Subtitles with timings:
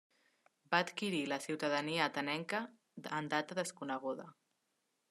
[0.71, 2.63] Va adquirir la ciutadania atenenca
[3.21, 4.29] en data desconeguda.